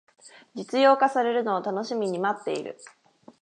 [0.55, 2.75] 実用化されるのを楽しみに待ってる